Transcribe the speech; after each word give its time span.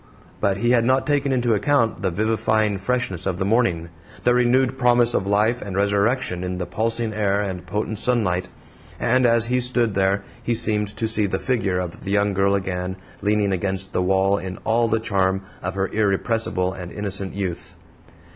But 0.39 0.57
he 0.57 0.71
had 0.71 0.83
not 0.83 1.05
taken 1.05 1.31
into 1.31 1.53
account 1.53 2.01
the 2.01 2.09
vivifying 2.09 2.79
freshness 2.79 3.27
of 3.27 3.37
the 3.37 3.45
morning, 3.45 3.89
the 4.23 4.33
renewed 4.33 4.75
promise 4.75 5.13
of 5.13 5.27
life 5.27 5.61
and 5.61 5.75
resurrection 5.75 6.43
in 6.43 6.57
the 6.57 6.65
pulsing 6.65 7.13
air 7.13 7.39
and 7.39 7.67
potent 7.67 7.99
sunlight, 7.99 8.49
and 8.99 9.27
as 9.27 9.45
he 9.45 9.59
stood 9.59 9.93
there 9.93 10.23
he 10.41 10.55
seemed 10.55 10.87
to 10.97 11.07
see 11.07 11.27
the 11.27 11.37
figure 11.37 11.77
of 11.77 12.03
the 12.03 12.09
young 12.09 12.33
girl 12.33 12.55
again 12.55 12.95
leaning 13.21 13.51
against 13.51 13.93
the 13.93 14.01
wall 14.01 14.39
in 14.39 14.57
all 14.63 14.87
the 14.87 14.99
charm 14.99 15.43
of 15.61 15.75
her 15.75 15.87
irrepressible 15.89 16.73
and 16.73 16.91
innocent 16.91 17.35
youth. 17.35 17.75